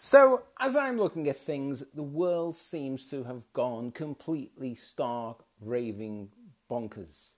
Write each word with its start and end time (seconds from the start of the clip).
So, 0.00 0.44
as 0.60 0.76
I'm 0.76 0.96
looking 0.96 1.26
at 1.26 1.38
things, 1.38 1.82
the 1.92 2.04
world 2.04 2.54
seems 2.54 3.10
to 3.10 3.24
have 3.24 3.52
gone 3.52 3.90
completely 3.90 4.76
stark, 4.76 5.44
raving 5.60 6.28
bonkers. 6.70 7.30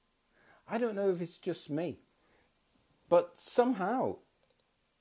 I 0.68 0.76
don't 0.76 0.94
know 0.94 1.08
if 1.08 1.22
it's 1.22 1.38
just 1.38 1.70
me, 1.70 2.00
but 3.08 3.38
somehow 3.38 4.16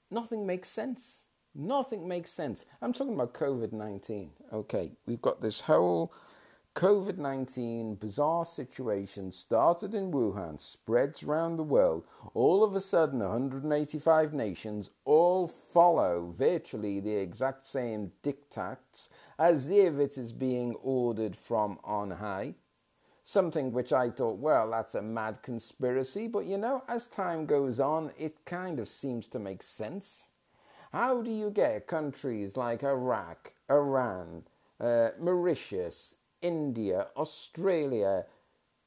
nothing 0.10 0.48
makes 0.48 0.70
sense. 0.70 1.26
Nothing 1.54 2.08
makes 2.08 2.32
sense. 2.32 2.66
I'm 2.82 2.94
talking 2.94 3.14
about 3.14 3.34
COVID 3.34 3.74
19. 3.74 4.32
Okay, 4.54 4.94
we've 5.06 5.22
got 5.22 5.42
this 5.42 5.60
whole 5.60 6.14
COVID 6.76 7.18
19 7.18 7.96
bizarre 7.96 8.46
situation 8.46 9.32
started 9.32 9.94
in 9.94 10.12
Wuhan, 10.12 10.62
spreads 10.62 11.24
around 11.24 11.58
the 11.58 11.64
world. 11.64 12.06
All 12.34 12.64
of 12.64 12.76
a 12.76 12.80
sudden, 12.80 13.20
185 13.20 14.34
nations 14.34 14.92
all 15.04 15.48
follow 15.48 16.34
virtually 16.38 17.00
the 17.00 17.16
exact 17.16 17.66
same 17.66 18.12
diktats 18.24 19.10
as 19.38 19.70
if 19.70 19.96
it 19.96 20.18
is 20.18 20.32
being 20.32 20.76
ordered 20.76 21.36
from 21.36 21.80
on 21.84 22.12
high. 22.12 22.54
Something 23.24 23.72
which 23.74 23.92
I 23.92 24.10
thought, 24.10 24.38
well, 24.38 24.72
that's 24.72 24.96
a 24.96 25.02
mad 25.02 25.42
conspiracy, 25.42 26.28
but 26.28 26.46
you 26.46 26.58
know, 26.58 26.84
as 26.88 27.08
time 27.08 27.46
goes 27.46 27.80
on, 27.80 28.12
it 28.18 28.46
kind 28.46 28.80
of 28.80 28.88
seems 28.88 29.28
to 29.28 29.40
make 29.40 29.64
sense. 29.64 30.30
How 30.92 31.22
do 31.22 31.30
you 31.30 31.50
get 31.50 31.88
countries 31.88 32.56
like 32.56 32.84
Iraq, 32.84 33.54
Iran, 33.70 34.44
uh, 34.80 35.10
Mauritius, 35.20 36.16
India, 36.42 37.08
Australia, 37.16 38.26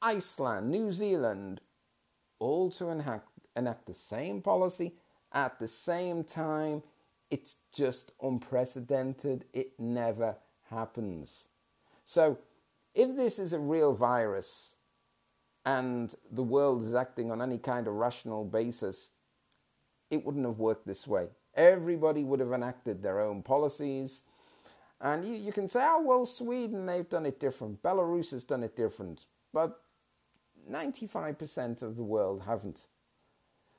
Iceland, 0.00 0.70
New 0.70 0.92
Zealand, 0.92 1.60
all 2.38 2.70
to 2.72 2.88
enact, 2.88 3.28
enact 3.56 3.86
the 3.86 3.94
same 3.94 4.42
policy 4.42 4.94
at 5.32 5.58
the 5.58 5.68
same 5.68 6.24
time. 6.24 6.82
It's 7.30 7.56
just 7.72 8.12
unprecedented. 8.20 9.44
It 9.52 9.78
never 9.78 10.36
happens. 10.70 11.44
So, 12.04 12.38
if 12.94 13.16
this 13.16 13.38
is 13.38 13.52
a 13.52 13.58
real 13.58 13.94
virus 13.94 14.74
and 15.64 16.14
the 16.30 16.42
world 16.42 16.82
is 16.82 16.94
acting 16.94 17.30
on 17.30 17.40
any 17.40 17.58
kind 17.58 17.86
of 17.86 17.94
rational 17.94 18.44
basis, 18.44 19.12
it 20.10 20.24
wouldn't 20.24 20.44
have 20.44 20.58
worked 20.58 20.86
this 20.86 21.06
way. 21.06 21.28
Everybody 21.54 22.24
would 22.24 22.40
have 22.40 22.52
enacted 22.52 23.02
their 23.02 23.20
own 23.20 23.42
policies 23.42 24.22
and 25.02 25.24
you, 25.24 25.34
you 25.34 25.52
can 25.52 25.68
say, 25.68 25.80
oh, 25.82 26.00
well, 26.00 26.24
Sweden, 26.24 26.86
they've 26.86 27.08
done 27.08 27.26
it 27.26 27.40
different. 27.40 27.82
Belarus 27.82 28.30
has 28.30 28.44
done 28.44 28.62
it 28.62 28.76
different. 28.76 29.26
But 29.52 29.80
95% 30.70 31.82
of 31.82 31.96
the 31.96 32.04
world 32.04 32.44
haven't. 32.46 32.86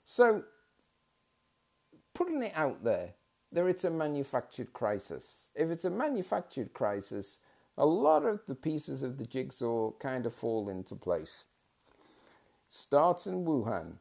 So, 0.04 0.44
putting 2.14 2.44
it 2.44 2.52
out 2.54 2.84
there, 2.84 3.12
there 3.54 3.70
it's 3.70 3.86
a 3.86 3.90
manufactured 3.90 4.74
crisis. 4.74 5.50
If 5.56 5.70
it's 5.70 5.86
a 5.86 5.90
manufactured 5.90 6.74
crisis, 6.74 7.38
a 7.78 7.86
lot 7.86 8.26
of 8.26 8.42
the 8.46 8.56
pieces 8.56 9.02
of 9.02 9.18
the 9.18 9.26
jigsaw 9.26 9.92
kind 9.92 10.26
of 10.26 10.34
fall 10.34 10.68
into 10.68 10.94
place. 10.94 11.46
Starts 12.68 13.28
in 13.28 13.46
Wuhan. 13.46 13.94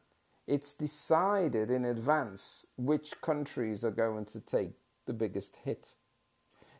It's 0.45 0.73
decided 0.73 1.71
in 1.71 1.85
advance 1.85 2.65
which 2.75 3.21
countries 3.21 3.85
are 3.85 3.91
going 3.91 4.25
to 4.25 4.41
take 4.41 4.71
the 5.05 5.13
biggest 5.13 5.59
hit 5.63 5.87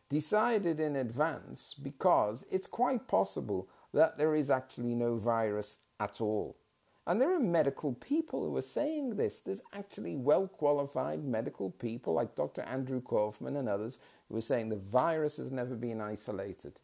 decided 0.08 0.80
in 0.80 0.96
advance 0.96 1.74
because 1.80 2.44
it's 2.50 2.66
quite 2.66 3.08
possible 3.08 3.68
that 3.92 4.18
there 4.18 4.34
is 4.34 4.50
actually 4.50 4.94
no 4.94 5.16
virus 5.16 5.78
at 5.98 6.20
all. 6.20 6.56
And 7.06 7.20
there 7.20 7.34
are 7.34 7.40
medical 7.40 7.92
people 7.92 8.44
who 8.44 8.56
are 8.56 8.62
saying 8.62 9.16
this. 9.16 9.38
There's 9.38 9.60
actually 9.72 10.16
well 10.16 10.48
qualified 10.48 11.22
medical 11.22 11.70
people 11.70 12.14
like 12.14 12.34
Dr. 12.34 12.62
Andrew 12.62 13.02
Kaufman 13.02 13.56
and 13.56 13.68
others 13.68 13.98
who 14.28 14.36
are 14.36 14.42
saying 14.42 14.68
the 14.68 14.76
virus 14.76 15.36
has 15.36 15.50
never 15.50 15.74
been 15.74 16.00
isolated. 16.00 16.80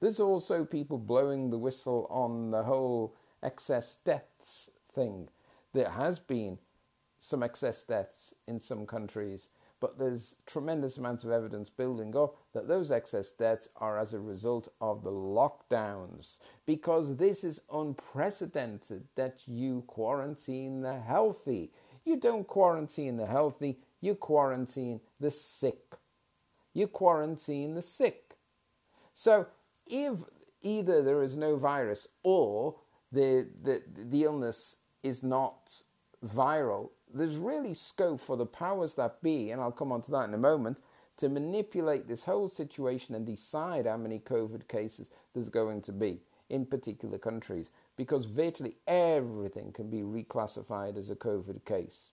There's 0.00 0.20
also 0.20 0.64
people 0.64 0.98
blowing 0.98 1.50
the 1.50 1.58
whistle 1.58 2.06
on 2.10 2.50
the 2.50 2.64
whole 2.64 3.14
excess 3.42 3.98
deaths 4.04 4.70
thing. 4.92 5.28
There 5.72 5.90
has 5.90 6.18
been 6.18 6.58
some 7.20 7.42
excess 7.42 7.82
deaths 7.82 8.34
in 8.46 8.60
some 8.60 8.84
countries, 8.86 9.48
but 9.80 9.98
there's 9.98 10.36
tremendous 10.46 10.96
amounts 10.96 11.24
of 11.24 11.30
evidence 11.30 11.68
building 11.68 12.16
up 12.16 12.36
that 12.54 12.68
those 12.68 12.90
excess 12.90 13.30
deaths 13.30 13.68
are 13.76 13.98
as 13.98 14.14
a 14.14 14.20
result 14.20 14.68
of 14.80 15.02
the 15.02 15.10
lockdowns 15.10 16.38
because 16.64 17.16
this 17.16 17.44
is 17.44 17.60
unprecedented 17.72 19.04
that 19.16 19.42
you 19.46 19.84
quarantine 19.86 20.80
the 20.80 20.98
healthy. 20.98 21.72
You 22.04 22.16
don't 22.16 22.46
quarantine 22.46 23.16
the 23.16 23.26
healthy, 23.26 23.78
you 24.00 24.14
quarantine 24.14 25.00
the 25.20 25.30
sick. 25.30 25.96
You 26.72 26.86
quarantine 26.86 27.74
the 27.74 27.82
sick. 27.82 28.36
So 29.12 29.46
if 29.86 30.18
either 30.62 31.02
there 31.02 31.22
is 31.22 31.36
no 31.36 31.56
virus 31.56 32.08
or 32.22 32.76
the, 33.12 33.48
the, 33.62 33.82
the 33.94 34.24
illness 34.24 34.76
is 35.02 35.22
not 35.22 35.82
viral, 36.24 36.90
there's 37.16 37.36
really 37.36 37.74
scope 37.74 38.20
for 38.20 38.36
the 38.36 38.46
powers 38.46 38.94
that 38.94 39.22
be, 39.22 39.50
and 39.50 39.60
I'll 39.60 39.72
come 39.72 39.92
on 39.92 40.02
to 40.02 40.10
that 40.12 40.28
in 40.28 40.34
a 40.34 40.38
moment, 40.38 40.80
to 41.18 41.28
manipulate 41.28 42.08
this 42.08 42.24
whole 42.24 42.48
situation 42.48 43.14
and 43.14 43.26
decide 43.26 43.86
how 43.86 43.96
many 43.96 44.18
COVID 44.18 44.68
cases 44.68 45.08
there's 45.34 45.48
going 45.48 45.82
to 45.82 45.92
be 45.92 46.20
in 46.48 46.66
particular 46.66 47.18
countries 47.18 47.70
because 47.96 48.26
virtually 48.26 48.76
everything 48.86 49.72
can 49.72 49.88
be 49.88 50.02
reclassified 50.02 50.96
as 50.98 51.10
a 51.10 51.16
COVID 51.16 51.64
case. 51.64 52.10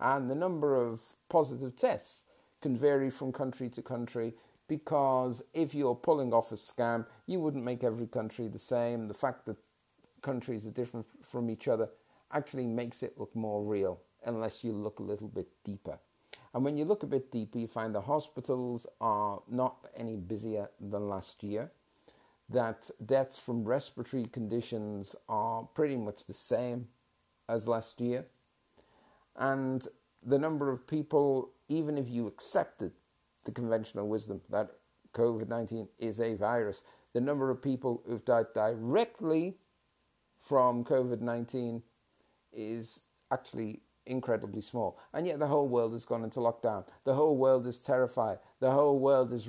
And 0.00 0.30
the 0.30 0.34
number 0.34 0.76
of 0.76 1.02
positive 1.28 1.76
tests 1.76 2.24
can 2.62 2.76
vary 2.76 3.10
from 3.10 3.32
country 3.32 3.68
to 3.70 3.82
country 3.82 4.34
because 4.68 5.42
if 5.52 5.74
you're 5.74 5.94
pulling 5.94 6.32
off 6.32 6.52
a 6.52 6.54
scam, 6.54 7.04
you 7.26 7.40
wouldn't 7.40 7.64
make 7.64 7.84
every 7.84 8.06
country 8.06 8.48
the 8.48 8.58
same. 8.58 9.08
The 9.08 9.14
fact 9.14 9.44
that 9.46 9.56
countries 10.22 10.64
are 10.64 10.70
different 10.70 11.06
from 11.22 11.50
each 11.50 11.68
other 11.68 11.90
actually 12.32 12.66
makes 12.66 13.02
it 13.02 13.18
look 13.18 13.34
more 13.36 13.62
real 13.62 14.00
unless 14.24 14.64
you 14.64 14.72
look 14.72 14.98
a 14.98 15.02
little 15.02 15.28
bit 15.28 15.48
deeper. 15.64 15.98
And 16.52 16.64
when 16.64 16.76
you 16.76 16.84
look 16.84 17.02
a 17.02 17.06
bit 17.06 17.32
deeper, 17.32 17.58
you 17.58 17.66
find 17.66 17.94
the 17.94 18.00
hospitals 18.00 18.86
are 19.00 19.42
not 19.50 19.88
any 19.96 20.16
busier 20.16 20.70
than 20.80 21.08
last 21.08 21.42
year, 21.42 21.72
that 22.48 22.90
deaths 23.04 23.38
from 23.38 23.64
respiratory 23.64 24.26
conditions 24.26 25.16
are 25.28 25.64
pretty 25.74 25.96
much 25.96 26.26
the 26.26 26.34
same 26.34 26.88
as 27.48 27.66
last 27.66 28.00
year, 28.00 28.26
and 29.36 29.88
the 30.24 30.38
number 30.38 30.70
of 30.70 30.86
people, 30.86 31.50
even 31.68 31.98
if 31.98 32.08
you 32.08 32.26
accepted 32.26 32.92
the 33.44 33.52
conventional 33.52 34.08
wisdom 34.08 34.40
that 34.50 34.70
COVID 35.12 35.48
19 35.48 35.88
is 35.98 36.20
a 36.20 36.34
virus, 36.34 36.82
the 37.12 37.20
number 37.20 37.50
of 37.50 37.62
people 37.62 38.02
who've 38.06 38.24
died 38.24 38.46
directly 38.54 39.56
from 40.40 40.84
COVID 40.84 41.20
19 41.20 41.82
is 42.52 43.00
actually 43.30 43.80
incredibly 44.06 44.60
small. 44.60 44.98
And 45.12 45.26
yet 45.26 45.38
the 45.38 45.46
whole 45.46 45.68
world 45.68 45.92
has 45.92 46.04
gone 46.04 46.24
into 46.24 46.40
lockdown. 46.40 46.84
The 47.04 47.14
whole 47.14 47.36
world 47.36 47.66
is 47.66 47.78
terrified. 47.78 48.38
The 48.60 48.70
whole 48.70 48.98
world 48.98 49.32
is 49.32 49.48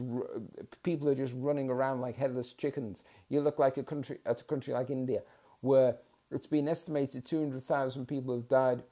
people 0.84 1.10
are 1.10 1.16
just 1.16 1.34
running 1.36 1.70
around 1.70 2.02
like 2.02 2.18
headless 2.18 2.54
chickens. 2.54 3.04
You 3.30 3.42
look 3.42 3.60
like 3.60 3.78
a 3.78 3.84
country 3.84 4.20
at 4.26 4.42
a 4.42 4.44
country 4.44 4.74
like 4.74 4.90
India 4.90 5.22
where 5.62 5.98
it's 6.32 6.48
been 6.48 6.68
estimated 6.68 7.26
200,000 7.26 8.06
people 8.08 8.36
have 8.36 8.48
died 8.48 8.84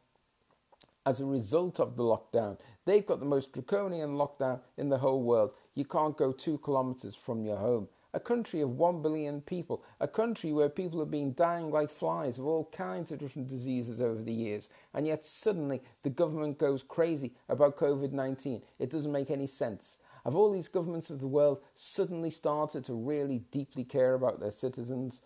as 1.06 1.20
a 1.20 1.26
result 1.26 1.80
of 1.80 1.98
the 1.98 2.04
lockdown. 2.04 2.58
They've 2.86 3.06
got 3.06 3.20
the 3.20 3.26
most 3.26 3.54
draconian 3.54 4.16
lockdown 4.16 4.62
in 4.78 4.90
the 4.90 4.98
whole 4.98 5.22
world. 5.22 5.52
You 5.76 5.86
can't 5.86 6.18
go 6.18 6.32
2 6.32 6.60
kilometers 6.60 7.16
from 7.16 7.44
your 7.46 7.58
home 7.58 7.88
a 8.14 8.20
country 8.20 8.62
of 8.62 8.70
1 8.70 9.02
billion 9.02 9.42
people, 9.42 9.84
a 10.00 10.08
country 10.08 10.54
where 10.54 10.70
people 10.70 11.00
have 11.00 11.10
been 11.10 11.34
dying 11.34 11.72
like 11.72 11.90
flies 11.90 12.38
of 12.38 12.46
all 12.46 12.70
kinds 12.72 13.12
of 13.12 13.20
different 13.20 13.48
diseases 13.48 14.00
over 14.00 14.22
the 14.22 14.34
years, 14.34 14.70
and 14.94 15.08
yet 15.08 15.26
suddenly 15.26 15.82
the 16.04 16.10
government 16.10 16.60
goes 16.60 16.84
crazy 16.84 17.34
about 17.50 17.78
COVID 17.78 18.12
19. 18.12 18.62
It 18.80 18.90
doesn't 18.90 19.12
make 19.12 19.32
any 19.32 19.48
sense. 19.48 19.98
Have 20.24 20.36
all 20.36 20.54
these 20.54 20.70
governments 20.70 21.10
of 21.10 21.20
the 21.20 21.28
world 21.28 21.60
suddenly 21.76 22.30
started 22.30 22.86
to 22.86 22.94
really 22.94 23.40
deeply 23.52 23.84
care 23.84 24.14
about 24.14 24.40
their 24.40 24.52
citizens? 24.52 25.22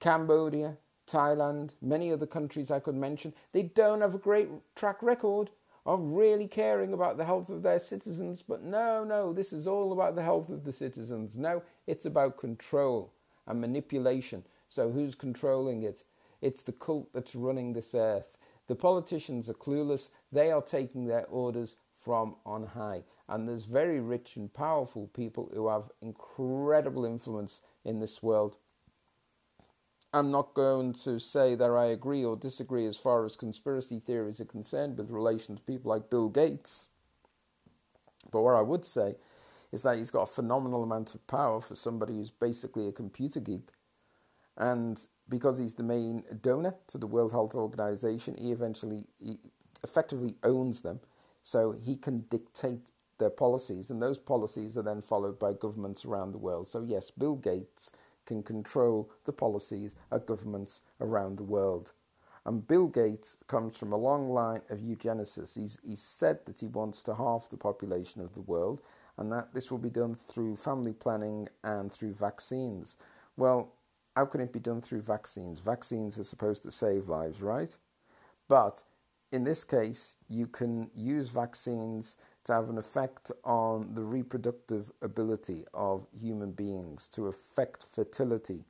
Cambodia, 0.00 0.78
Thailand, 1.06 1.74
many 1.82 2.10
other 2.10 2.26
countries 2.26 2.70
I 2.70 2.80
could 2.80 2.94
mention, 2.94 3.34
they 3.52 3.62
don't 3.62 4.00
have 4.00 4.14
a 4.14 4.18
great 4.18 4.48
track 4.74 5.02
record 5.02 5.50
of 5.86 6.00
really 6.00 6.46
caring 6.46 6.92
about 6.92 7.16
the 7.16 7.24
health 7.24 7.48
of 7.48 7.62
their 7.62 7.78
citizens. 7.78 8.42
But 8.42 8.62
no, 8.62 9.04
no, 9.04 9.32
this 9.32 9.52
is 9.52 9.66
all 9.66 9.92
about 9.92 10.14
the 10.14 10.22
health 10.22 10.48
of 10.48 10.64
the 10.64 10.72
citizens. 10.72 11.36
No, 11.36 11.62
it's 11.90 12.06
about 12.06 12.38
control 12.38 13.12
and 13.46 13.60
manipulation. 13.60 14.44
So 14.68 14.90
who's 14.90 15.14
controlling 15.14 15.82
it? 15.82 16.04
It's 16.40 16.62
the 16.62 16.72
cult 16.72 17.12
that's 17.12 17.34
running 17.34 17.72
this 17.72 17.94
earth. 17.94 18.36
The 18.68 18.76
politicians 18.76 19.48
are 19.48 19.54
clueless. 19.54 20.10
They 20.32 20.50
are 20.50 20.62
taking 20.62 21.06
their 21.06 21.26
orders 21.26 21.76
from 22.02 22.36
on 22.46 22.68
high. 22.68 23.02
And 23.28 23.48
there's 23.48 23.64
very 23.64 24.00
rich 24.00 24.36
and 24.36 24.52
powerful 24.52 25.08
people 25.14 25.50
who 25.54 25.68
have 25.68 25.90
incredible 26.00 27.04
influence 27.04 27.60
in 27.84 28.00
this 28.00 28.22
world 28.22 28.56
I'm 30.12 30.32
not 30.32 30.54
going 30.54 30.94
to 31.04 31.20
say 31.20 31.54
that 31.54 31.70
I 31.70 31.86
agree 31.86 32.24
or 32.24 32.36
disagree 32.36 32.86
as 32.86 32.96
far 32.96 33.24
as 33.24 33.36
conspiracy 33.36 34.00
theories 34.00 34.40
are 34.40 34.44
concerned 34.44 34.98
with 34.98 35.10
relation 35.10 35.54
to 35.54 35.62
people 35.62 35.90
like 35.90 36.10
Bill 36.10 36.28
Gates. 36.28 36.88
But 38.32 38.42
what 38.42 38.54
I 38.54 38.60
would 38.60 38.84
say 38.84 39.14
is 39.72 39.82
that 39.82 39.98
he's 39.98 40.10
got 40.10 40.22
a 40.22 40.26
phenomenal 40.26 40.82
amount 40.82 41.14
of 41.14 41.26
power 41.26 41.60
for 41.60 41.74
somebody 41.74 42.16
who's 42.16 42.30
basically 42.30 42.88
a 42.88 42.92
computer 42.92 43.40
geek. 43.40 43.68
And 44.56 45.00
because 45.28 45.58
he's 45.58 45.74
the 45.74 45.82
main 45.82 46.24
donor 46.42 46.74
to 46.88 46.98
the 46.98 47.06
World 47.06 47.32
Health 47.32 47.54
Organization, 47.54 48.36
he 48.38 48.52
eventually 48.52 49.06
he 49.22 49.38
effectively 49.84 50.36
owns 50.42 50.82
them. 50.82 51.00
So 51.42 51.72
he 51.72 51.96
can 51.96 52.26
dictate 52.28 52.80
their 53.18 53.30
policies, 53.30 53.90
and 53.90 54.02
those 54.02 54.18
policies 54.18 54.76
are 54.76 54.82
then 54.82 55.02
followed 55.02 55.38
by 55.38 55.52
governments 55.52 56.04
around 56.04 56.32
the 56.32 56.38
world. 56.38 56.66
So, 56.66 56.82
yes, 56.82 57.10
Bill 57.10 57.36
Gates 57.36 57.92
can 58.26 58.42
control 58.42 59.10
the 59.24 59.32
policies 59.32 59.94
of 60.10 60.26
governments 60.26 60.82
around 61.00 61.38
the 61.38 61.44
world. 61.44 61.92
And 62.44 62.66
Bill 62.66 62.88
Gates 62.88 63.36
comes 63.46 63.76
from 63.76 63.92
a 63.92 63.96
long 63.96 64.30
line 64.30 64.62
of 64.70 64.78
eugenicists. 64.78 65.54
He's, 65.54 65.78
he's 65.84 66.02
said 66.02 66.40
that 66.46 66.60
he 66.60 66.66
wants 66.66 67.02
to 67.04 67.14
halve 67.14 67.48
the 67.50 67.56
population 67.56 68.22
of 68.22 68.34
the 68.34 68.40
world 68.40 68.80
and 69.16 69.30
that 69.32 69.52
this 69.54 69.70
will 69.70 69.78
be 69.78 69.90
done 69.90 70.14
through 70.14 70.56
family 70.56 70.92
planning 70.92 71.48
and 71.64 71.92
through 71.92 72.14
vaccines. 72.14 72.96
Well, 73.36 73.74
how 74.16 74.26
can 74.26 74.40
it 74.40 74.52
be 74.52 74.60
done 74.60 74.80
through 74.80 75.02
vaccines? 75.02 75.60
Vaccines 75.60 76.18
are 76.18 76.24
supposed 76.24 76.62
to 76.64 76.70
save 76.70 77.08
lives, 77.08 77.40
right? 77.40 77.76
But 78.48 78.82
in 79.32 79.44
this 79.44 79.62
case, 79.62 80.16
you 80.28 80.46
can 80.46 80.90
use 80.94 81.28
vaccines 81.28 82.16
to 82.44 82.54
have 82.54 82.68
an 82.68 82.78
effect 82.78 83.30
on 83.44 83.94
the 83.94 84.02
reproductive 84.02 84.90
ability 85.02 85.64
of 85.72 86.06
human 86.18 86.52
beings, 86.52 87.08
to 87.10 87.28
affect 87.28 87.84
fertility. 87.84 88.64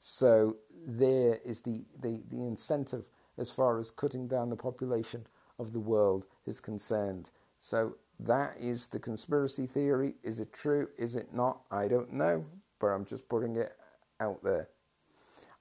So 0.00 0.56
there 0.86 1.40
is 1.44 1.60
the, 1.60 1.84
the, 2.00 2.22
the 2.30 2.44
incentive 2.46 3.04
as 3.38 3.50
far 3.50 3.78
as 3.78 3.90
cutting 3.90 4.26
down 4.26 4.48
the 4.48 4.56
population 4.56 5.26
of 5.58 5.72
the 5.72 5.80
world 5.80 6.26
is 6.46 6.60
concerned. 6.60 7.30
So 7.58 7.96
that 8.20 8.56
is 8.58 8.88
the 8.88 8.98
conspiracy 8.98 9.66
theory. 9.66 10.14
Is 10.22 10.40
it 10.40 10.52
true? 10.52 10.88
Is 10.98 11.16
it 11.16 11.34
not? 11.34 11.60
I 11.70 11.88
don't 11.88 12.12
know, 12.12 12.44
but 12.80 12.88
I'm 12.88 13.04
just 13.04 13.28
putting 13.28 13.56
it 13.56 13.72
out 14.20 14.42
there. 14.42 14.68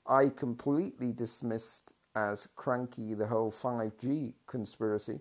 I 0.08 0.30
completely 0.30 1.12
dismissed 1.12 1.92
as 2.16 2.48
cranky 2.56 3.14
the 3.14 3.28
whole 3.28 3.52
5G 3.52 4.34
conspiracy, 4.48 5.20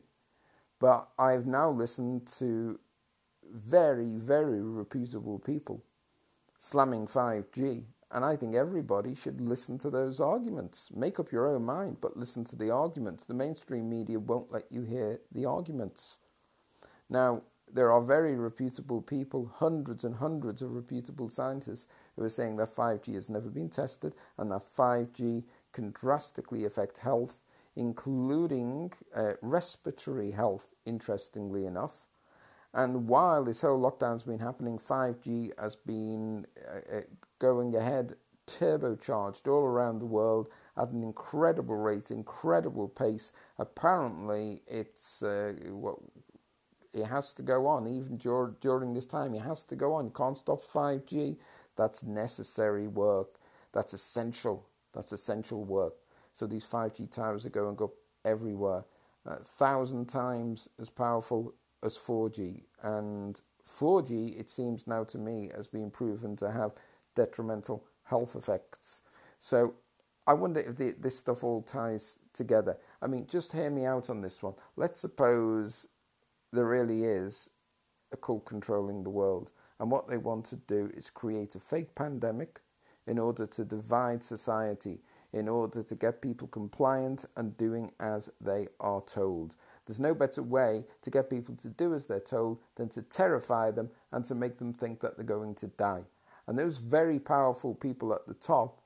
but 0.79 1.09
I've 1.19 1.47
now 1.47 1.71
listened 1.71 2.29
to 2.39 2.79
very, 3.53 4.13
very 4.15 4.63
reputable 4.63 5.39
people 5.39 5.83
slamming 6.59 7.07
5G 7.07 7.85
and 8.15 8.25
I 8.25 8.37
think 8.37 8.55
everybody 8.55 9.13
should 9.15 9.41
listen 9.41 9.77
to 9.79 9.91
those 9.91 10.21
arguments. 10.21 10.89
Make 10.95 11.19
up 11.19 11.33
your 11.33 11.53
own 11.53 11.65
mind, 11.65 11.97
but 12.01 12.17
listen 12.17 12.45
to 12.45 12.57
the 12.57 12.71
arguments. 12.71 13.25
The 13.25 13.35
mainstream 13.35 13.91
media 13.91 14.21
won't 14.21 14.53
let 14.53 14.71
you 14.71 14.83
hear 14.83 15.21
the 15.33 15.47
arguments. 15.47 16.21
Now, 17.09 17.43
there 17.73 17.91
are 17.91 18.01
very 18.01 18.37
reputable 18.37 19.03
people, 19.03 19.51
hundreds 19.57 20.05
and 20.05 20.15
hundreds 20.15 20.63
of 20.63 20.75
reputable 20.75 21.29
scientists, 21.29 21.89
who 22.15 22.23
are 22.23 22.29
saying 22.29 22.57
that 22.57 22.69
5G 22.69 23.15
has 23.15 23.29
never 23.29 23.49
been 23.49 23.69
tested 23.69 24.15
and 24.39 24.51
that 24.53 24.63
5G 24.77 25.43
can 25.73 25.91
drastically 25.91 26.65
affect 26.65 26.99
health, 26.99 27.43
including 27.75 28.93
uh, 29.17 29.33
respiratory 29.43 30.31
health, 30.31 30.71
interestingly 30.87 31.67
enough. 31.67 32.07
And 32.73 33.09
while 33.09 33.45
this 33.45 33.63
whole 33.63 33.81
lockdown's 33.81 34.23
been 34.23 34.39
happening, 34.39 34.79
5G 34.79 35.53
has 35.59 35.77
been 35.77 36.47
uh, 36.69 36.97
uh 36.97 37.01
going 37.41 37.75
ahead, 37.75 38.15
turbocharged 38.47 39.49
all 39.49 39.63
around 39.63 39.99
the 39.99 40.07
world 40.07 40.49
at 40.77 40.89
an 40.89 41.03
incredible 41.03 41.77
rate, 41.77 42.11
incredible 42.11 42.89
pace. 42.89 43.33
Apparently, 43.59 44.63
it's 44.67 45.23
uh, 45.23 45.53
what 45.71 45.99
it 46.95 47.07
has 47.07 47.35
to 47.35 47.43
go 47.43 47.67
on 47.67 47.89
even 47.89 48.19
dur- 48.19 48.57
during 48.61 48.95
this 48.95 49.07
time. 49.07 49.35
It 49.35 49.43
has 49.43 49.65
to 49.65 49.77
go 49.77 49.95
on. 49.95 50.07
You 50.07 50.13
can't 50.13 50.39
stop 50.39 50.63
5G. 50.65 51.37
That's 51.77 52.05
necessary 52.05 52.89
work. 52.89 53.37
That's 53.73 53.95
essential. 53.95 54.67
That's 54.95 55.13
essential 55.13 55.65
work. 55.65 55.95
So 56.33 56.47
these 56.47 56.67
5G 56.67 57.11
towers 57.11 57.47
are 57.47 57.51
going 57.51 57.83
up 57.83 57.93
everywhere, 58.25 58.85
a 59.27 59.37
thousand 59.45 60.07
times 60.09 60.69
as 60.81 60.91
powerful 60.91 61.55
as 61.83 61.97
4G. 61.99 62.63
And 62.83 63.41
4G, 63.69 64.39
it 64.39 64.49
seems 64.49 64.87
now 64.87 65.05
to 65.05 65.19
me, 65.19 65.51
has 65.55 65.69
been 65.69 65.91
proven 65.91 66.37
to 66.37 66.51
have 66.51 66.73
detrimental 67.17 67.85
health 68.05 68.37
effects. 68.37 69.03
So 69.39 69.75
I 70.27 70.35
wonder 70.35 70.61
if 70.61 70.77
the, 70.77 70.95
this 70.99 71.19
stuff 71.19 71.45
all 71.45 71.63
ties 71.63 72.19
together. 72.33 72.79
I 73.03 73.07
mean, 73.09 73.27
just 73.29 73.53
hear 73.53 73.71
me 73.71 73.85
out 73.85 74.11
on 74.11 74.23
this 74.23 74.43
one. 74.43 74.55
Let's 74.77 75.01
suppose 75.01 75.87
there 76.55 76.67
really 76.67 77.05
is 77.05 77.51
a 78.13 78.17
cult 78.17 78.45
controlling 78.45 79.03
the 79.03 79.11
world, 79.11 79.53
and 79.81 79.91
what 79.91 80.09
they 80.09 80.17
want 80.17 80.45
to 80.47 80.57
do 80.57 80.91
is 80.97 81.11
create 81.11 81.55
a 81.55 81.61
fake 81.61 81.95
pandemic 81.95 82.61
in 83.07 83.19
order 83.19 83.47
to 83.47 83.65
divide 83.65 84.23
society, 84.23 85.01
in 85.33 85.49
order 85.49 85.83
to 85.83 85.95
get 85.95 86.23
people 86.23 86.47
compliant 86.49 87.25
and 87.37 87.57
doing 87.57 87.91
as 88.01 88.31
they 88.41 88.69
are 88.81 89.03
told. 89.03 89.57
There's 89.85 90.01
no 90.01 90.15
better 90.15 90.43
way 90.43 90.85
to 91.03 91.11
get 91.11 91.29
people 91.29 91.57
to 91.57 91.69
do 91.69 91.93
as 91.93 92.07
they're 92.07 92.21
told 92.21 92.61
than 92.77 92.89
to 92.91 93.03
terrify 93.03 93.71
them 93.71 93.91
and 94.13 94.25
to 94.27 94.35
make 94.35 94.59
them 94.59 94.73
think 94.73 95.01
that 95.01 95.17
they're 95.17 95.27
going 95.27 95.57
to 95.57 95.67
die. 95.67 96.05
And 96.47 96.59
those 96.59 96.79
very 96.79 97.19
powerful 97.19 97.75
people 97.75 98.15
at 98.15 98.27
the 98.27 98.35
top, 98.35 98.81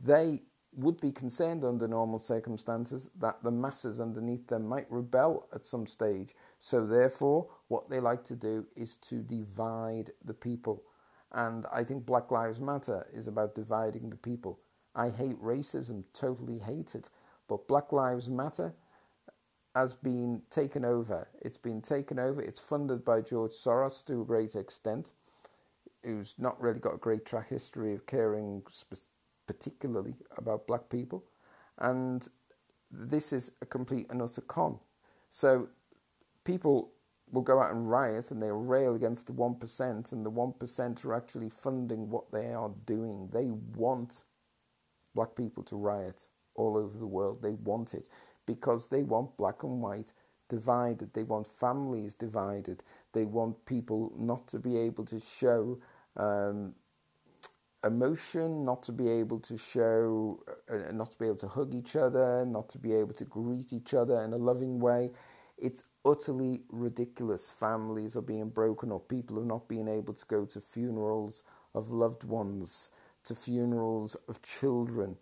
they 0.00 0.40
would 0.74 1.00
be 1.00 1.10
concerned 1.10 1.64
under 1.64 1.88
normal 1.88 2.18
circumstances 2.18 3.10
that 3.18 3.42
the 3.42 3.50
masses 3.50 4.00
underneath 4.00 4.46
them 4.48 4.66
might 4.66 4.90
rebel 4.90 5.48
at 5.54 5.64
some 5.64 5.86
stage. 5.86 6.34
So, 6.58 6.86
therefore, 6.86 7.48
what 7.68 7.88
they 7.88 8.00
like 8.00 8.24
to 8.24 8.36
do 8.36 8.66
is 8.76 8.96
to 8.96 9.16
divide 9.16 10.10
the 10.24 10.34
people. 10.34 10.82
And 11.32 11.66
I 11.72 11.84
think 11.84 12.06
Black 12.06 12.30
Lives 12.30 12.60
Matter 12.60 13.06
is 13.12 13.28
about 13.28 13.54
dividing 13.54 14.10
the 14.10 14.16
people. 14.16 14.60
I 14.94 15.10
hate 15.10 15.40
racism, 15.42 16.04
totally 16.12 16.58
hate 16.58 16.94
it. 16.94 17.10
But 17.48 17.68
Black 17.68 17.92
Lives 17.92 18.28
Matter 18.28 18.74
has 19.74 19.94
been 19.94 20.42
taken 20.50 20.84
over. 20.84 21.28
It's 21.40 21.58
been 21.58 21.80
taken 21.80 22.18
over. 22.18 22.40
It's 22.40 22.58
funded 22.60 23.04
by 23.04 23.20
George 23.20 23.52
Soros 23.52 24.04
to 24.06 24.22
a 24.22 24.24
great 24.24 24.54
extent 24.56 25.12
who's 26.02 26.34
not 26.38 26.60
really 26.60 26.80
got 26.80 26.94
a 26.94 26.98
great 26.98 27.24
track 27.24 27.48
history 27.48 27.94
of 27.94 28.06
caring 28.06 28.62
particularly 29.48 30.14
about 30.36 30.68
black 30.68 30.88
people. 30.88 31.24
And 31.78 32.28
this 32.90 33.32
is 33.32 33.50
a 33.60 33.66
complete 33.66 34.06
and 34.10 34.22
utter 34.22 34.42
con. 34.42 34.78
So 35.28 35.68
people 36.44 36.92
will 37.32 37.42
go 37.42 37.60
out 37.60 37.72
and 37.72 37.90
riot 37.90 38.30
and 38.30 38.40
they'll 38.42 38.54
rail 38.54 38.94
against 38.94 39.26
the 39.26 39.32
1%, 39.32 40.12
and 40.12 40.24
the 40.24 40.30
1% 40.30 41.04
are 41.04 41.14
actually 41.14 41.50
funding 41.50 42.08
what 42.08 42.30
they 42.32 42.52
are 42.52 42.70
doing. 42.86 43.28
They 43.32 43.50
want 43.50 44.24
black 45.14 45.34
people 45.34 45.62
to 45.64 45.76
riot 45.76 46.26
all 46.54 46.76
over 46.76 46.96
the 46.96 47.06
world. 47.06 47.42
They 47.42 47.54
want 47.54 47.94
it 47.94 48.08
because 48.46 48.88
they 48.88 49.02
want 49.02 49.36
black 49.36 49.62
and 49.62 49.82
white 49.82 50.12
divided. 50.48 51.12
They 51.12 51.22
want 51.22 51.46
families 51.46 52.14
divided. 52.14 52.82
They 53.12 53.24
want 53.24 53.66
people 53.66 54.12
not 54.16 54.46
to 54.48 54.58
be 54.58 54.78
able 54.78 55.04
to 55.06 55.20
show 55.20 55.78
um, 56.16 56.74
emotion, 57.84 58.64
not 58.64 58.82
to 58.84 58.92
be 58.92 59.08
able 59.08 59.38
to 59.40 59.56
show, 59.56 60.42
uh, 60.70 60.92
not 60.92 61.12
to 61.12 61.18
be 61.18 61.26
able 61.26 61.36
to 61.36 61.48
hug 61.48 61.74
each 61.74 61.96
other, 61.96 62.44
not 62.46 62.68
to 62.70 62.78
be 62.78 62.92
able 62.92 63.14
to 63.14 63.24
greet 63.24 63.72
each 63.72 63.94
other 63.94 64.22
in 64.22 64.32
a 64.32 64.36
loving 64.36 64.80
way. 64.80 65.10
It's 65.56 65.84
utterly 66.04 66.62
ridiculous. 66.70 67.50
Families 67.50 68.16
are 68.16 68.22
being 68.22 68.48
broken 68.48 68.92
up. 68.92 69.08
People 69.08 69.38
are 69.40 69.44
not 69.44 69.68
being 69.68 69.88
able 69.88 70.14
to 70.14 70.26
go 70.26 70.44
to 70.46 70.60
funerals 70.60 71.42
of 71.74 71.90
loved 71.90 72.24
ones, 72.24 72.90
to 73.24 73.34
funerals 73.34 74.16
of 74.28 74.42
children. 74.42 75.16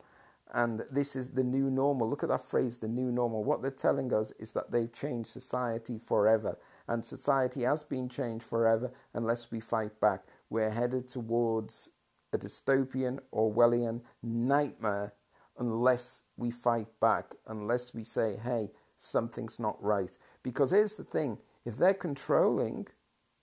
And 0.55 0.85
this 0.91 1.17
is 1.17 1.31
the 1.31 1.43
new 1.43 1.71
normal. 1.71 2.09
Look 2.09 2.23
at 2.23 2.29
that 2.29 2.45
phrase, 2.45 2.79
the 2.79 2.89
new 2.89 3.11
normal. 3.11 3.43
What 3.43 3.63
they're 3.63 3.71
telling 3.71 4.15
us 4.15 4.33
is 4.39 4.53
that 4.53 4.71
they've 4.71 4.93
changed 4.93 5.29
society 5.29 5.99
forever. 5.99 6.59
And 6.87 7.05
society 7.05 7.63
has 7.63 7.83
been 7.83 8.09
changed 8.09 8.45
forever 8.45 8.93
unless 9.13 9.51
we 9.51 9.59
fight 9.61 9.99
back. 10.01 10.23
We're 10.49 10.71
headed 10.71 11.09
towards 11.09 11.91
a 12.37 12.39
dystopian 12.39 13.19
Orwellian 13.33 14.03
nightmare 14.23 15.15
unless 15.59 16.23
we 16.37 16.51
fight 16.51 16.89
back, 17.01 17.35
unless 17.47 17.95
we 17.95 18.05
say, 18.05 18.37
hey, 18.43 18.69
something's 18.97 19.59
not 19.59 19.83
right. 19.83 20.11
Because 20.43 20.71
here's 20.71 20.97
the 20.97 21.05
thing 21.05 21.39
if 21.65 21.77
they're 21.79 21.95
controlling 21.95 22.87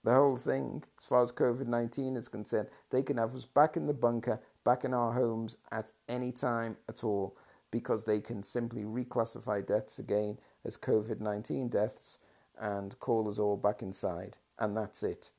the 0.04 0.14
whole 0.14 0.36
thing, 0.36 0.84
as 0.98 1.06
far 1.06 1.22
as 1.22 1.32
COVID 1.32 1.66
19 1.66 2.16
is 2.16 2.28
concerned, 2.28 2.68
they 2.90 3.02
can 3.02 3.16
have 3.16 3.34
us 3.34 3.46
back 3.46 3.76
in 3.76 3.86
the 3.86 3.94
bunker, 3.94 4.40
back 4.62 4.84
in 4.84 4.94
our 4.94 5.12
homes 5.12 5.56
at 5.72 5.90
any 6.08 6.30
time 6.30 6.76
at 6.88 7.02
all, 7.02 7.36
because 7.70 8.04
they 8.04 8.20
can 8.20 8.42
simply 8.42 8.84
reclassify 8.84 9.66
deaths 9.66 9.98
again 9.98 10.38
as 10.64 10.76
COVID 10.76 11.20
19 11.20 11.68
deaths 11.68 12.18
and 12.60 12.98
call 13.00 13.28
us 13.28 13.38
all 13.38 13.56
back 13.56 13.82
inside. 13.82 14.36
And 14.58 14.76
that's 14.76 15.02
it. 15.02 15.30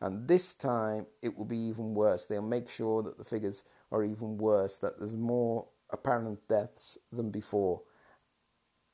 And 0.00 0.28
this 0.28 0.54
time 0.54 1.06
it 1.22 1.36
will 1.36 1.44
be 1.44 1.58
even 1.58 1.94
worse. 1.94 2.26
They'll 2.26 2.42
make 2.42 2.68
sure 2.68 3.02
that 3.02 3.18
the 3.18 3.24
figures 3.24 3.64
are 3.90 4.04
even 4.04 4.36
worse, 4.36 4.78
that 4.78 4.98
there's 4.98 5.16
more 5.16 5.66
apparent 5.90 6.46
deaths 6.48 6.98
than 7.12 7.30
before. 7.30 7.82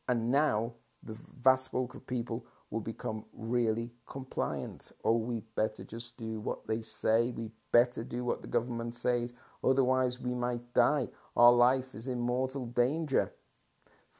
And 0.09 0.31
now 0.31 0.75
the 1.03 1.19
vast 1.41 1.73
bulk 1.73 1.95
of 1.95 2.07
people 2.07 2.47
will 2.71 2.81
become 2.81 3.25
really 3.33 3.93
compliant. 4.07 4.93
Oh, 5.05 5.17
we 5.17 5.43
better 5.57 5.85
just 5.85 6.17
do 6.17 6.41
what 6.41 6.67
they 6.67 6.81
say. 6.81 7.31
We 7.31 7.51
better 7.73 8.03
do 8.03 8.25
what 8.25 8.41
the 8.41 8.49
government 8.49 8.95
says. 8.95 9.35
Otherwise, 9.63 10.21
we 10.21 10.35
might 10.35 10.73
die. 10.73 11.09
Our 11.37 11.53
life 11.53 11.95
is 11.95 12.09
in 12.09 12.21
mortal 12.21 12.67
danger. 12.67 13.33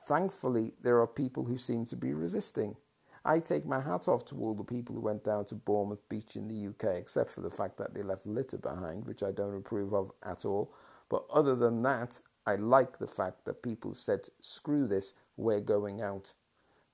Thankfully, 0.07 0.75
there 0.83 1.01
are 1.01 1.07
people 1.07 1.45
who 1.45 1.57
seem 1.57 1.87
to 1.87 1.97
be 1.97 2.13
resisting. 2.13 2.77
I 3.25 3.39
take 3.39 3.65
my 3.67 3.81
hat 3.81 4.09
off 4.09 4.25
to 4.27 4.37
all 4.37 4.55
the 4.55 4.65
people 4.65 4.95
who 4.95 5.01
went 5.01 5.25
down 5.25 5.45
to 5.47 5.55
Bournemouth 5.55 6.09
Beach 6.09 6.37
in 6.37 6.49
the 6.49 6.69
UK, 6.69 6.97
except 6.97 7.31
for 7.31 7.41
the 7.41 7.51
fact 7.51 7.77
that 7.79 7.95
they 7.95 8.03
left 8.03 8.27
litter 8.27 8.59
behind, 8.59 9.07
which 9.07 9.23
I 9.23 9.31
don't 9.31 9.57
approve 9.57 9.95
of 9.95 10.11
at 10.25 10.45
all. 10.45 10.75
But 11.09 11.25
other 11.33 11.55
than 11.55 11.83
that, 11.83 12.19
I 12.47 12.57
like 12.57 12.99
the 12.99 13.07
fact 13.07 13.45
that 13.45 13.63
people 13.63 13.95
said, 13.95 14.29
screw 14.41 14.89
this, 14.89 15.15
we're 15.37 15.61
going 15.61 16.03
out. 16.03 16.33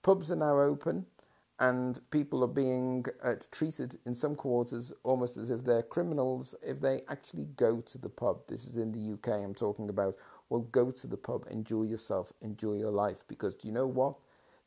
Pubs 0.02 0.30
are 0.30 0.36
now 0.36 0.60
open, 0.60 1.06
and 1.60 1.98
people 2.10 2.44
are 2.44 2.48
being 2.48 3.04
uh, 3.24 3.34
treated 3.50 3.98
in 4.06 4.14
some 4.14 4.36
quarters 4.36 4.92
almost 5.02 5.36
as 5.36 5.50
if 5.50 5.64
they're 5.64 5.82
criminals 5.82 6.54
if 6.62 6.80
they 6.80 7.02
actually 7.08 7.46
go 7.56 7.80
to 7.80 7.98
the 7.98 8.08
pub. 8.08 8.46
This 8.46 8.64
is 8.64 8.76
in 8.76 8.92
the 8.92 9.14
UK, 9.14 9.42
I'm 9.42 9.54
talking 9.54 9.88
about. 9.88 10.16
Well, 10.50 10.60
go 10.60 10.90
to 10.90 11.06
the 11.06 11.16
pub, 11.16 11.46
enjoy 11.50 11.84
yourself, 11.84 12.32
enjoy 12.42 12.74
your 12.74 12.92
life, 12.92 13.24
because 13.28 13.54
do 13.54 13.66
you 13.66 13.74
know 13.74 13.86
what? 13.86 14.16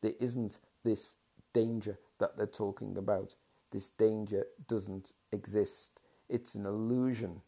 There 0.02 0.14
isn't 0.20 0.60
this 0.84 1.18
danger 1.54 2.00
that 2.20 2.38
they're 2.38 2.48
talking 2.48 2.98
about. 2.98 3.36
This 3.72 3.90
danger 3.90 4.46
doesn't 4.68 5.14
exist. 5.32 6.02
It's 6.30 6.56
an 6.56 6.66
illusion. 6.66 7.42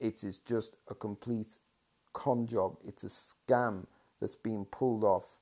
It 0.00 0.24
is 0.24 0.38
just 0.38 0.76
a 0.88 0.94
complete 0.94 1.58
con 2.12 2.46
job. 2.46 2.78
It's 2.86 3.04
a 3.04 3.08
scam 3.08 3.86
that's 4.20 4.36
being 4.36 4.64
pulled 4.66 5.04
off, 5.04 5.38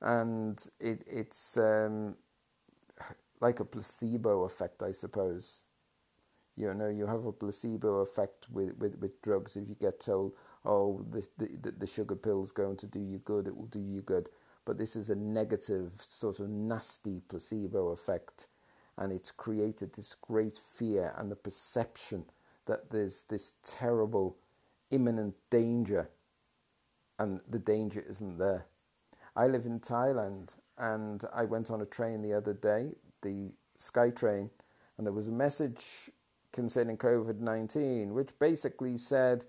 and 0.00 0.64
it, 0.80 1.02
it's 1.06 1.56
um, 1.56 2.16
like 3.40 3.60
a 3.60 3.64
placebo 3.64 4.44
effect, 4.44 4.82
I 4.82 4.92
suppose. 4.92 5.64
You 6.56 6.74
know, 6.74 6.88
you 6.88 7.06
have 7.06 7.26
a 7.26 7.32
placebo 7.32 7.96
effect 8.00 8.48
with, 8.50 8.76
with, 8.78 8.98
with 8.98 9.22
drugs. 9.22 9.56
If 9.56 9.68
you 9.68 9.74
get 9.74 10.00
told, 10.00 10.34
"Oh, 10.64 11.04
the, 11.10 11.26
the 11.38 11.72
the 11.72 11.86
sugar 11.86 12.16
going 12.52 12.76
to 12.78 12.86
do 12.86 13.00
you 13.00 13.18
good," 13.18 13.48
it 13.48 13.56
will 13.56 13.66
do 13.66 13.80
you 13.80 14.02
good 14.02 14.30
but 14.66 14.76
this 14.76 14.96
is 14.96 15.08
a 15.08 15.14
negative, 15.14 15.92
sort 15.98 16.40
of 16.40 16.50
nasty 16.50 17.22
placebo 17.28 17.88
effect, 17.88 18.48
and 18.98 19.12
it's 19.12 19.30
created 19.30 19.94
this 19.94 20.14
great 20.14 20.58
fear 20.58 21.14
and 21.16 21.30
the 21.30 21.36
perception 21.36 22.24
that 22.66 22.90
there's 22.90 23.22
this 23.24 23.54
terrible, 23.62 24.36
imminent 24.90 25.34
danger, 25.48 26.10
and 27.18 27.40
the 27.48 27.60
danger 27.60 28.04
isn't 28.06 28.38
there. 28.38 28.66
I 29.36 29.46
live 29.46 29.66
in 29.66 29.78
Thailand, 29.80 30.56
and 30.76 31.24
I 31.32 31.44
went 31.44 31.70
on 31.70 31.80
a 31.80 31.86
train 31.86 32.20
the 32.20 32.34
other 32.34 32.52
day, 32.52 32.90
the 33.22 33.52
SkyTrain, 33.78 34.50
and 34.98 35.06
there 35.06 35.12
was 35.12 35.28
a 35.28 35.32
message 35.32 36.10
concerning 36.52 36.96
COVID 36.96 37.38
19, 37.38 38.12
which 38.12 38.36
basically 38.40 38.98
said, 38.98 39.46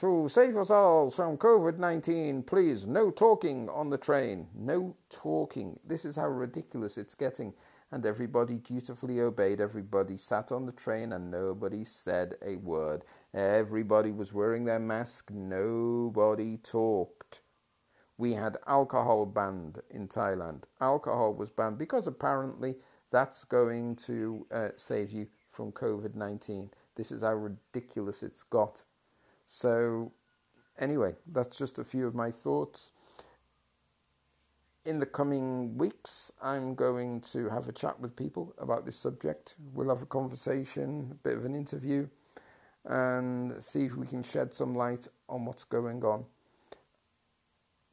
to 0.00 0.30
save 0.30 0.56
us 0.56 0.70
all 0.70 1.10
from 1.10 1.36
COVID 1.36 1.76
19, 1.76 2.44
please, 2.44 2.86
no 2.86 3.10
talking 3.10 3.68
on 3.68 3.90
the 3.90 3.98
train. 3.98 4.46
No 4.54 4.96
talking. 5.10 5.78
This 5.84 6.06
is 6.06 6.16
how 6.16 6.28
ridiculous 6.28 6.96
it's 6.96 7.14
getting. 7.14 7.52
And 7.92 8.06
everybody 8.06 8.54
dutifully 8.54 9.20
obeyed. 9.20 9.60
Everybody 9.60 10.16
sat 10.16 10.52
on 10.52 10.64
the 10.64 10.72
train 10.72 11.12
and 11.12 11.30
nobody 11.30 11.84
said 11.84 12.36
a 12.40 12.56
word. 12.56 13.04
Everybody 13.34 14.10
was 14.10 14.32
wearing 14.32 14.64
their 14.64 14.78
mask. 14.78 15.30
Nobody 15.30 16.56
talked. 16.56 17.42
We 18.16 18.32
had 18.32 18.56
alcohol 18.66 19.26
banned 19.26 19.80
in 19.90 20.08
Thailand. 20.08 20.64
Alcohol 20.80 21.34
was 21.34 21.50
banned 21.50 21.76
because 21.76 22.06
apparently 22.06 22.76
that's 23.10 23.44
going 23.44 23.96
to 23.96 24.46
uh, 24.50 24.68
save 24.76 25.10
you 25.10 25.26
from 25.50 25.72
COVID 25.72 26.14
19. 26.14 26.70
This 26.96 27.12
is 27.12 27.20
how 27.20 27.34
ridiculous 27.34 28.22
it's 28.22 28.44
got. 28.44 28.84
So, 29.52 30.12
anyway, 30.78 31.16
that's 31.26 31.58
just 31.58 31.80
a 31.80 31.84
few 31.84 32.06
of 32.06 32.14
my 32.14 32.30
thoughts. 32.30 32.92
In 34.84 35.00
the 35.00 35.06
coming 35.06 35.76
weeks, 35.76 36.30
I'm 36.40 36.76
going 36.76 37.20
to 37.32 37.48
have 37.48 37.66
a 37.66 37.72
chat 37.72 37.98
with 37.98 38.14
people 38.14 38.54
about 38.58 38.86
this 38.86 38.94
subject. 38.94 39.56
We'll 39.74 39.88
have 39.88 40.02
a 40.02 40.06
conversation, 40.06 41.08
a 41.10 41.14
bit 41.16 41.36
of 41.36 41.44
an 41.44 41.56
interview, 41.56 42.06
and 42.84 43.62
see 43.62 43.86
if 43.86 43.96
we 43.96 44.06
can 44.06 44.22
shed 44.22 44.54
some 44.54 44.76
light 44.76 45.08
on 45.28 45.44
what's 45.44 45.64
going 45.64 46.04
on. 46.04 46.26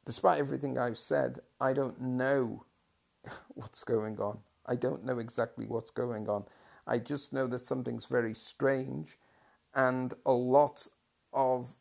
Despite 0.06 0.38
everything 0.38 0.78
I've 0.78 0.96
said, 0.96 1.40
I 1.60 1.72
don't 1.72 2.00
know 2.00 2.66
what's 3.48 3.82
going 3.82 4.20
on. 4.20 4.38
I 4.64 4.76
don't 4.76 5.04
know 5.04 5.18
exactly 5.18 5.66
what's 5.66 5.90
going 5.90 6.28
on. 6.28 6.44
I 6.86 6.98
just 6.98 7.32
know 7.32 7.48
that 7.48 7.58
something's 7.58 8.06
very 8.06 8.32
strange, 8.32 9.18
and 9.74 10.14
a 10.24 10.32
lot 10.32 10.86
of 11.32 11.76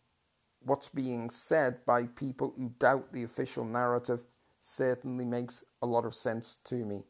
what's 0.62 0.89
being 0.89 1.30
said 1.30 1.86
by 1.86 2.04
people 2.04 2.54
who 2.58 2.70
doubt 2.80 3.13
the 3.13 3.24
official 3.24 3.66
narrative 3.66 4.24
certainly 4.62 5.25
makes 5.25 5.63
a 5.82 5.86
lot 5.86 6.06
of 6.06 6.13
sense 6.13 6.60
to 6.66 6.75
me. 6.75 7.04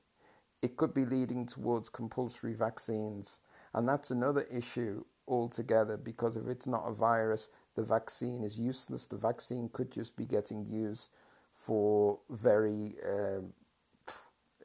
It 0.62 0.78
could 0.78 0.94
be 0.94 1.06
leading 1.06 1.46
towards 1.46 1.90
compulsory 1.90 2.54
vaccines, 2.54 3.42
and 3.74 3.88
that's 3.88 4.12
another 4.12 4.44
issue 4.52 5.04
altogether 5.28 5.98
because 5.98 6.38
if 6.38 6.48
it's 6.48 6.68
not 6.68 6.84
a 6.86 6.94
virus, 6.94 7.50
the 7.76 7.84
vaccine 7.84 8.44
is 8.44 8.60
useless. 8.60 9.06
The 9.06 9.18
vaccine 9.18 9.70
could 9.72 9.92
just 9.92 10.16
be 10.16 10.26
getting 10.26 10.66
used 10.66 11.10
for 11.54 12.20
very, 12.30 12.96
uh, 13.08 13.42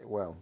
well, 0.04 0.38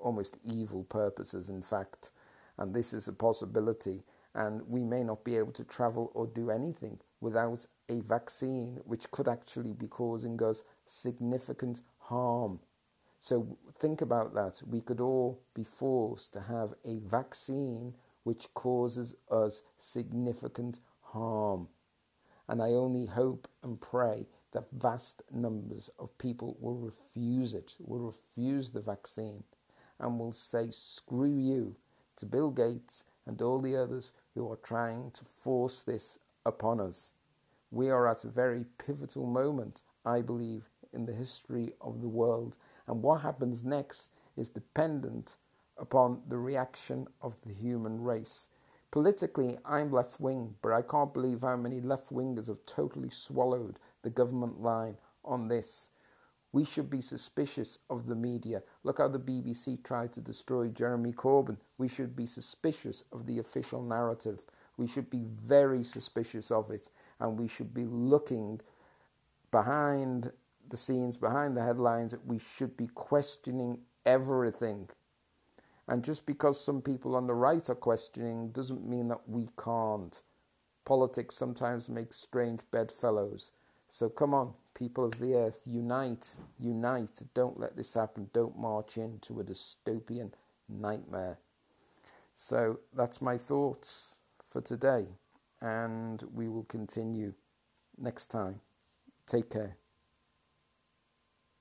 almost 0.00 0.36
evil 0.44 0.84
purposes, 0.84 1.48
in 1.48 1.62
fact. 1.62 2.12
And 2.58 2.74
this 2.74 2.92
is 2.92 3.08
a 3.08 3.12
possibility 3.12 4.02
and 4.34 4.62
we 4.68 4.84
may 4.84 5.02
not 5.02 5.24
be 5.24 5.36
able 5.36 5.52
to 5.52 5.64
travel 5.64 6.10
or 6.14 6.26
do 6.26 6.50
anything 6.50 6.98
without 7.20 7.66
a 7.88 8.00
vaccine, 8.00 8.80
which 8.84 9.10
could 9.10 9.28
actually 9.28 9.72
be 9.72 9.86
causing 9.86 10.42
us 10.42 10.62
significant 10.86 11.82
harm. 11.98 12.60
So 13.20 13.58
think 13.78 14.00
about 14.00 14.34
that. 14.34 14.62
We 14.66 14.80
could 14.80 15.00
all 15.00 15.40
be 15.54 15.64
forced 15.64 16.32
to 16.32 16.40
have 16.40 16.74
a 16.84 16.98
vaccine 16.98 17.94
which 18.24 18.52
causes 18.54 19.14
us 19.30 19.62
significant 19.78 20.80
harm. 21.00 21.68
And 22.48 22.60
I 22.60 22.70
only 22.70 23.06
hope 23.06 23.48
and 23.62 23.80
pray 23.80 24.26
that 24.52 24.70
vast 24.72 25.22
numbers 25.30 25.90
of 25.98 26.16
people 26.18 26.56
will 26.60 26.76
refuse 26.76 27.54
it, 27.54 27.74
will 27.78 28.00
refuse 28.00 28.70
the 28.70 28.80
vaccine, 28.80 29.44
and 29.98 30.18
will 30.18 30.32
say, 30.32 30.68
screw 30.70 31.38
you 31.38 31.76
to 32.16 32.26
Bill 32.26 32.50
Gates 32.50 33.04
and 33.26 33.40
all 33.40 33.60
the 33.60 33.76
others 33.76 34.12
who 34.34 34.50
are 34.50 34.56
trying 34.56 35.10
to 35.12 35.24
force 35.24 35.82
this 35.82 36.18
upon 36.44 36.80
us. 36.80 37.12
We 37.70 37.90
are 37.90 38.08
at 38.08 38.24
a 38.24 38.28
very 38.28 38.64
pivotal 38.78 39.26
moment, 39.26 39.82
I 40.04 40.20
believe, 40.20 40.68
in 40.92 41.06
the 41.06 41.14
history 41.14 41.72
of 41.80 42.00
the 42.00 42.08
world, 42.08 42.56
and 42.86 43.02
what 43.02 43.22
happens 43.22 43.64
next 43.64 44.10
is 44.36 44.48
dependent 44.48 45.36
upon 45.78 46.22
the 46.28 46.38
reaction 46.38 47.06
of 47.20 47.36
the 47.46 47.52
human 47.52 48.02
race. 48.02 48.48
Politically, 48.90 49.56
I'm 49.64 49.90
left 49.90 50.20
wing, 50.20 50.54
but 50.60 50.72
I 50.72 50.82
can't 50.82 51.14
believe 51.14 51.40
how 51.40 51.56
many 51.56 51.80
left 51.80 52.12
wingers 52.12 52.48
have 52.48 52.64
totally 52.66 53.08
swallowed 53.08 53.78
the 54.02 54.10
government 54.10 54.60
line 54.60 54.98
on 55.24 55.48
this. 55.48 55.91
We 56.52 56.64
should 56.64 56.90
be 56.90 57.00
suspicious 57.00 57.78
of 57.88 58.06
the 58.06 58.14
media. 58.14 58.62
Look 58.84 58.98
how 58.98 59.08
the 59.08 59.18
BBC 59.18 59.82
tried 59.82 60.12
to 60.12 60.20
destroy 60.20 60.68
Jeremy 60.68 61.12
Corbyn. 61.12 61.56
We 61.78 61.88
should 61.88 62.14
be 62.14 62.26
suspicious 62.26 63.04
of 63.10 63.26
the 63.26 63.38
official 63.38 63.82
narrative. 63.82 64.42
We 64.76 64.86
should 64.86 65.08
be 65.08 65.24
very 65.24 65.82
suspicious 65.82 66.50
of 66.50 66.70
it. 66.70 66.90
And 67.20 67.38
we 67.38 67.48
should 67.48 67.72
be 67.72 67.86
looking 67.86 68.60
behind 69.50 70.30
the 70.68 70.76
scenes, 70.76 71.16
behind 71.16 71.56
the 71.56 71.62
headlines. 71.62 72.14
We 72.26 72.38
should 72.38 72.76
be 72.76 72.88
questioning 72.88 73.78
everything. 74.04 74.90
And 75.88 76.04
just 76.04 76.26
because 76.26 76.62
some 76.62 76.82
people 76.82 77.16
on 77.16 77.26
the 77.26 77.34
right 77.34 77.68
are 77.70 77.74
questioning 77.74 78.50
doesn't 78.50 78.86
mean 78.86 79.08
that 79.08 79.28
we 79.28 79.48
can't. 79.62 80.22
Politics 80.84 81.34
sometimes 81.34 81.88
makes 81.88 82.16
strange 82.16 82.60
bedfellows. 82.70 83.52
So 83.88 84.08
come 84.08 84.34
on, 84.34 84.54
people 84.74 85.04
of 85.04 85.18
the 85.18 85.34
earth, 85.34 85.60
unite, 85.64 86.36
unite. 86.58 87.22
Don't 87.34 87.58
let 87.58 87.76
this 87.76 87.94
happen. 87.94 88.30
Don't 88.32 88.58
march 88.58 88.96
into 88.96 89.40
a 89.40 89.44
dystopian 89.44 90.32
nightmare. 90.68 91.38
So 92.34 92.80
that's 92.94 93.20
my 93.20 93.36
thoughts 93.36 94.18
for 94.48 94.60
today, 94.60 95.06
and 95.60 96.22
we 96.34 96.48
will 96.48 96.64
continue 96.64 97.34
next 97.98 98.28
time. 98.28 98.60
Take 99.26 99.50
care. 99.50 99.76